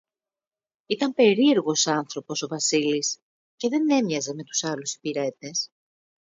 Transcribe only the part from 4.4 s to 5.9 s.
τους άλλους υπηρέτες